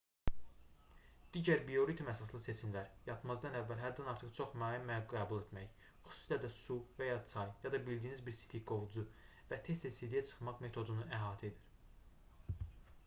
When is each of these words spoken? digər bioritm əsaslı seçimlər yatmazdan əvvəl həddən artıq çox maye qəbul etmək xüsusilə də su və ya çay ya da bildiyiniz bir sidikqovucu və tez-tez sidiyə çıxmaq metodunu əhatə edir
digər 1.33 1.59
bioritm 1.65 2.07
əsaslı 2.13 2.39
seçimlər 2.45 2.87
yatmazdan 3.09 3.57
əvvəl 3.59 3.81
həddən 3.83 4.07
artıq 4.13 4.31
çox 4.39 4.55
maye 4.61 4.95
qəbul 5.11 5.43
etmək 5.43 5.75
xüsusilə 6.07 6.39
də 6.47 6.51
su 6.55 6.77
və 7.01 7.09
ya 7.11 7.17
çay 7.33 7.51
ya 7.67 7.73
da 7.75 7.81
bildiyiniz 7.91 8.23
bir 8.29 8.37
sidikqovucu 8.39 9.03
və 9.53 9.59
tez-tez 9.69 9.99
sidiyə 10.03 10.25
çıxmaq 10.31 10.65
metodunu 10.67 11.05
əhatə 11.19 11.49
edir 11.53 12.65